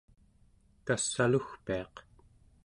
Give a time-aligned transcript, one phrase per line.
[0.85, 1.95] kass'alugpiaq